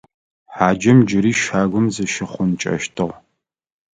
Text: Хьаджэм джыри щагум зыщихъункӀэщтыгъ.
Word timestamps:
Хьаджэм 0.53 0.99
джыри 1.07 1.33
щагум 1.41 1.85
зыщихъункӀэщтыгъ. 1.93 3.15